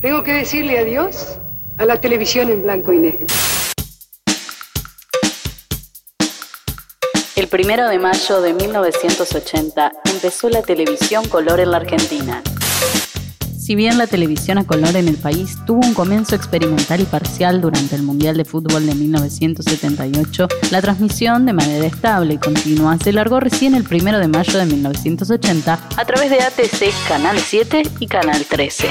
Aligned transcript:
Tengo 0.00 0.22
que 0.22 0.32
decirle 0.32 0.78
adiós 0.78 1.40
a 1.76 1.84
la 1.84 2.00
televisión 2.00 2.50
en 2.50 2.62
blanco 2.62 2.92
y 2.92 2.98
negro. 2.98 3.26
El 7.34 7.48
primero 7.48 7.88
de 7.88 7.98
mayo 7.98 8.40
de 8.40 8.54
1980 8.54 9.92
empezó 10.12 10.50
la 10.50 10.62
televisión 10.62 11.26
color 11.26 11.58
en 11.58 11.72
la 11.72 11.78
Argentina. 11.78 12.42
Si 13.58 13.74
bien 13.74 13.98
la 13.98 14.06
televisión 14.06 14.58
a 14.58 14.66
color 14.66 14.94
en 14.94 15.08
el 15.08 15.16
país 15.16 15.56
tuvo 15.66 15.80
un 15.84 15.94
comienzo 15.94 16.36
experimental 16.36 17.00
y 17.00 17.04
parcial 17.04 17.60
durante 17.60 17.96
el 17.96 18.02
Mundial 18.04 18.36
de 18.36 18.44
Fútbol 18.44 18.86
de 18.86 18.94
1978, 18.94 20.48
la 20.70 20.80
transmisión 20.80 21.44
de 21.44 21.54
manera 21.54 21.86
estable 21.86 22.34
y 22.34 22.38
continua 22.38 22.96
se 22.98 23.12
largó 23.12 23.40
recién 23.40 23.74
el 23.74 23.82
1 23.82 24.20
de 24.20 24.28
mayo 24.28 24.58
de 24.58 24.64
1980 24.64 25.88
a 25.96 26.04
través 26.04 26.30
de 26.30 26.40
ATC 26.40 27.08
Canal 27.08 27.36
7 27.36 27.82
y 27.98 28.06
Canal 28.06 28.44
13. 28.44 28.88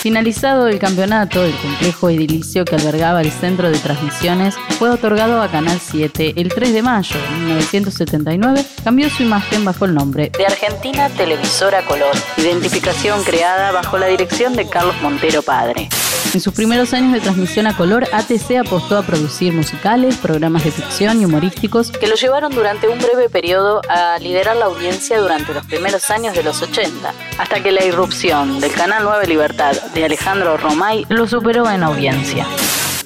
Finalizado 0.00 0.68
el 0.68 0.78
campeonato, 0.78 1.44
el 1.44 1.52
complejo 1.56 2.08
edilicio 2.08 2.64
que 2.64 2.76
albergaba 2.76 3.20
el 3.20 3.32
centro 3.32 3.68
de 3.68 3.78
transmisiones 3.78 4.54
fue 4.78 4.90
otorgado 4.90 5.42
a 5.42 5.50
Canal 5.50 5.80
7 5.80 6.34
el 6.36 6.50
3 6.50 6.72
de 6.72 6.82
mayo 6.82 7.16
de 7.20 7.36
1979, 7.36 8.64
cambió 8.84 9.10
su 9.10 9.24
imagen 9.24 9.64
bajo 9.64 9.86
el 9.86 9.94
nombre 9.94 10.30
de 10.38 10.46
Argentina 10.46 11.08
Televisora 11.08 11.84
Color, 11.84 12.14
identificación 12.36 13.24
creada 13.24 13.72
bajo 13.72 13.98
la 13.98 14.06
dirección 14.06 14.54
de 14.54 14.68
Carlos 14.68 14.94
Montero 15.02 15.42
Padre. 15.42 15.88
En 16.34 16.40
sus 16.42 16.52
primeros 16.52 16.92
años 16.92 17.14
de 17.14 17.20
transmisión 17.20 17.66
a 17.66 17.74
color, 17.74 18.06
ATC 18.12 18.58
apostó 18.58 18.98
a 18.98 19.02
producir 19.02 19.54
musicales, 19.54 20.16
programas 20.16 20.62
de 20.62 20.70
ficción 20.70 21.22
y 21.22 21.24
humorísticos 21.24 21.90
que 21.90 22.06
lo 22.06 22.16
llevaron 22.16 22.52
durante 22.54 22.86
un 22.86 22.98
breve 22.98 23.30
periodo 23.30 23.80
a 23.88 24.18
liderar 24.18 24.56
la 24.56 24.66
audiencia 24.66 25.18
durante 25.18 25.54
los 25.54 25.64
primeros 25.64 26.10
años 26.10 26.34
de 26.34 26.42
los 26.42 26.60
80, 26.60 27.14
hasta 27.38 27.62
que 27.62 27.72
la 27.72 27.82
irrupción 27.82 28.60
del 28.60 28.72
Canal 28.72 29.04
9 29.04 29.26
Libertad 29.26 29.74
de 29.94 30.04
Alejandro 30.04 30.58
Romay 30.58 31.06
lo 31.08 31.26
superó 31.26 31.68
en 31.70 31.82
audiencia. 31.82 32.46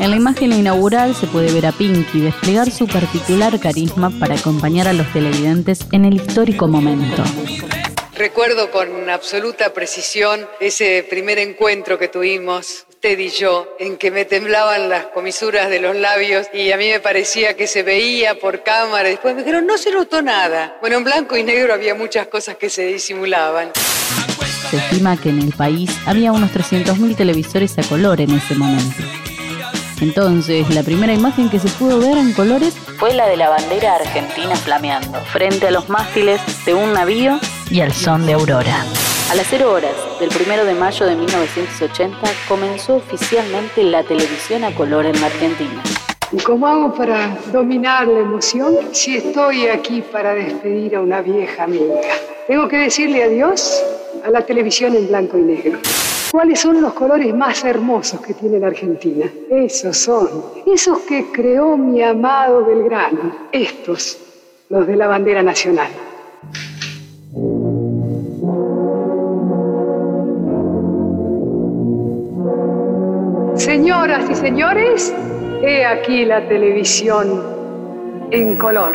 En 0.01 0.11
la 0.11 0.17
imagen 0.17 0.53
inaugural 0.53 1.15
se 1.15 1.29
puede 1.29 1.53
ver 1.53 1.67
a 1.67 1.73
Pinky 1.73 2.21
desplegar 2.21 2.73
su 2.73 2.89
particular 2.89 3.61
carisma 3.61 4.11
para 4.19 4.35
acompañar 4.35 4.89
a 4.89 4.93
los 4.93 5.11
televidentes 5.13 5.87
en 5.93 6.07
el 6.07 6.15
histórico 6.15 6.67
momento. 6.67 7.23
Recuerdo 8.17 8.73
con 8.73 9.09
absoluta 9.09 9.73
precisión 9.73 10.45
ese 10.59 11.07
primer 11.09 11.39
encuentro 11.39 11.99
que 11.99 12.09
tuvimos 12.09 12.87
usted 13.03 13.19
y 13.19 13.31
yo, 13.31 13.67
en 13.81 13.97
que 13.97 14.13
me 14.13 14.25
temblaban 14.25 14.89
las 14.89 15.07
comisuras 15.07 15.69
de 15.69 15.81
los 15.81 15.97
labios 15.97 16.47
y 16.55 16.71
a 16.71 16.77
mí 16.77 16.89
me 16.89 17.01
parecía 17.01 17.57
que 17.57 17.67
se 17.67 17.83
veía 17.83 18.39
por 18.39 18.63
cámara. 18.63 19.09
Después 19.09 19.35
me 19.35 19.41
dijeron, 19.43 19.67
no 19.67 19.77
se 19.77 19.91
notó 19.91 20.23
nada. 20.23 20.77
Bueno, 20.81 20.99
en 20.99 21.03
blanco 21.03 21.37
y 21.37 21.43
negro 21.43 21.75
había 21.75 21.97
muchas 21.97 22.29
cosas 22.29 22.55
que 22.55 22.71
se 22.71 22.87
disimulaban. 22.87 23.73
Se 24.71 24.77
estima 24.77 25.17
que 25.17 25.31
en 25.31 25.41
el 25.41 25.53
país 25.53 25.91
había 26.07 26.31
unos 26.31 26.53
300.000 26.53 27.17
televisores 27.17 27.77
a 27.77 27.83
color 27.83 28.21
en 28.21 28.35
ese 28.35 28.55
momento. 28.55 29.03
Entonces, 30.01 30.71
la 30.71 30.85
primera 30.85 31.13
imagen 31.13 31.51
que 31.51 31.59
se 31.59 31.71
pudo 31.71 31.99
ver 31.99 32.19
en 32.19 32.33
colores 32.33 32.73
fue 32.99 33.15
la 33.15 33.27
de 33.27 33.37
la 33.37 33.49
bandera 33.49 33.97
argentina 33.97 34.55
flameando 34.55 35.19
frente 35.33 35.67
a 35.67 35.73
los 35.73 35.89
mástiles 35.89 36.41
de 36.65 36.75
un 36.75 36.93
navío 36.93 37.41
y 37.69 37.81
al 37.81 37.93
son 37.93 38.27
de 38.27 38.35
aurora. 38.35 38.85
A 39.29 39.35
las 39.35 39.49
0 39.51 39.73
horas 39.73 40.12
del 40.23 40.31
1 40.31 40.65
de 40.67 40.75
mayo 40.75 41.05
de 41.05 41.17
1980 41.17 42.17
comenzó 42.47 42.95
oficialmente 42.95 43.83
la 43.83 44.05
televisión 44.05 44.63
a 44.63 44.73
color 44.73 45.05
en 45.05 45.21
la 45.21 45.27
Argentina. 45.27 45.83
¿Y 46.31 46.37
cómo 46.37 46.69
hago 46.69 46.95
para 46.95 47.37
dominar 47.53 48.07
la 48.07 48.21
emoción 48.21 48.77
si 48.93 49.17
estoy 49.17 49.67
aquí 49.67 50.01
para 50.01 50.33
despedir 50.33 50.95
a 50.95 51.01
una 51.01 51.23
vieja 51.23 51.65
amiga? 51.65 52.01
Tengo 52.47 52.69
que 52.69 52.77
decirle 52.77 53.25
adiós 53.25 53.83
a 54.25 54.31
la 54.31 54.47
televisión 54.47 54.95
en 54.95 55.09
blanco 55.09 55.39
y 55.39 55.43
negro. 55.43 55.81
¿Cuáles 56.31 56.61
son 56.61 56.81
los 56.81 56.93
colores 56.93 57.35
más 57.35 57.65
hermosos 57.65 58.21
que 58.21 58.35
tiene 58.35 58.61
la 58.61 58.69
Argentina? 58.69 59.27
Esos 59.51 59.97
son, 59.97 60.29
esos 60.73 61.01
que 61.01 61.33
creó 61.33 61.77
mi 61.77 62.01
amado 62.01 62.65
Belgrano, 62.65 63.49
estos, 63.51 64.19
los 64.69 64.87
de 64.87 64.95
la 64.95 65.09
bandera 65.09 65.43
nacional. 65.43 65.91
Señoras 73.63 74.29
y 74.29 74.35
señores, 74.35 75.15
he 75.63 75.85
aquí 75.85 76.25
la 76.25 76.49
televisión 76.49 78.29
en 78.33 78.59
color. 78.59 78.93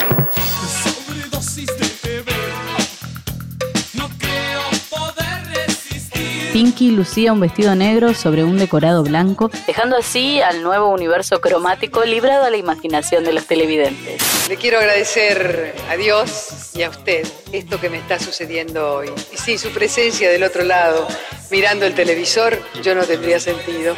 Pinky 6.52 6.92
lucía 6.92 7.32
un 7.32 7.40
vestido 7.40 7.76
negro 7.76 8.14
sobre 8.14 8.44
un 8.44 8.58
decorado 8.58 9.04
blanco, 9.04 9.50
dejando 9.68 9.96
así 9.96 10.42
al 10.42 10.62
nuevo 10.62 10.90
universo 10.90 11.40
cromático 11.40 12.04
librado 12.04 12.44
a 12.44 12.50
la 12.50 12.58
imaginación 12.58 13.24
de 13.24 13.32
los 13.32 13.46
televidentes. 13.46 14.50
Le 14.50 14.58
quiero 14.58 14.80
agradecer 14.80 15.76
a 15.90 15.96
Dios 15.96 16.72
y 16.76 16.84
a 16.84 16.90
usted 16.90 17.26
esto 17.54 17.80
que 17.80 17.90
me 17.90 18.00
está 18.00 18.20
sucediendo 18.20 18.96
hoy. 18.96 19.08
Y 19.32 19.38
sin 19.38 19.60
su 19.60 19.70
presencia 19.70 20.30
del 20.30 20.44
otro 20.44 20.64
lado, 20.64 21.08
mirando 21.52 21.86
el 21.86 21.94
televisor, 21.94 22.60
yo 22.84 22.96
no 22.96 23.06
tendría 23.06 23.40
sentido. 23.40 23.96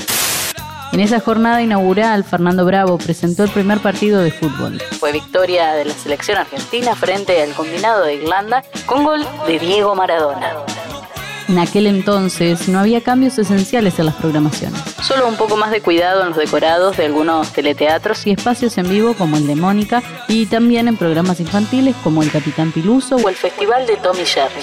En 0.92 1.00
esa 1.00 1.20
jornada 1.20 1.62
inaugural, 1.62 2.24
Fernando 2.24 2.66
Bravo 2.66 2.98
presentó 2.98 3.44
el 3.44 3.52
primer 3.52 3.80
partido 3.80 4.22
de 4.22 4.32
fútbol. 4.32 4.82
Fue 5.00 5.12
victoria 5.12 5.74
de 5.74 5.86
la 5.86 5.94
selección 5.94 6.40
argentina 6.40 6.96
frente 6.96 7.42
al 7.44 7.54
combinado 7.54 8.06
de 8.06 8.16
Irlanda 8.16 8.64
con 8.88 9.04
gol 9.04 9.24
de 9.46 9.60
Diego 9.60 9.94
Maradona. 9.94 10.52
En 11.48 11.60
aquel 11.60 11.88
entonces 11.88 12.68
no 12.70 12.80
había 12.80 13.02
cambios 13.02 13.38
esenciales 13.40 13.98
en 14.00 14.06
las 14.06 14.16
programaciones, 14.16 14.80
solo 15.02 15.28
un 15.28 15.36
poco 15.36 15.58
más 15.58 15.72
de 15.72 15.82
cuidado 15.82 16.22
en 16.22 16.30
los 16.30 16.38
decorados 16.38 16.98
de 16.98 17.06
algunos 17.06 17.52
teleteatros 17.54 18.28
y 18.28 18.32
espacios 18.32 18.78
en 18.78 18.88
vivo 18.88 19.16
como 19.16 19.36
el 19.38 19.48
de 19.48 19.56
Mónica 19.56 20.04
y 20.28 20.46
también 20.46 20.88
en 20.88 20.96
programas 20.96 21.40
infantiles 21.40 21.96
como 22.04 22.22
el 22.22 22.32
Capitán 22.32 22.72
Piluso 22.72 23.16
o 23.16 23.30
el 23.30 23.36
Festival 23.36 23.88
de 23.88 23.98
Tommy 23.98 24.26
Jerry. 24.26 24.62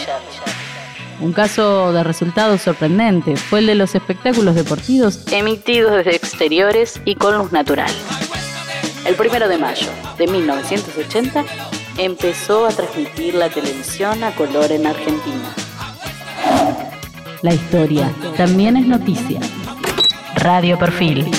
Un 1.21 1.32
caso 1.32 1.93
de 1.93 2.04
resultado 2.04 2.59
sorprendente 2.59 3.37
fue 3.37 3.60
el 3.60 3.66
de 3.66 3.75
los 3.75 3.94
espectáculos 3.94 4.54
deportivos 4.54 5.25
emitidos 5.32 5.93
desde 5.93 6.15
exteriores 6.15 7.00
y 7.04 7.15
con 7.15 7.38
luz 7.38 7.53
natural. 7.53 7.91
El 9.06 9.15
primero 9.15 9.49
de 9.49 9.56
mayo 9.56 9.88
de 10.19 10.27
1980 10.27 11.44
empezó 11.99 12.66
a 12.66 12.71
transmitir 12.71 13.34
la 13.34 13.49
televisión 13.49 14.22
a 14.25 14.32
color 14.32 14.71
en 14.72 14.87
Argentina. 14.87 15.54
La 17.43 17.54
historia 17.54 18.10
también 18.37 18.77
es 18.77 18.87
noticia. 18.87 19.41
Radio 20.34 20.78
Perfil 20.78 21.31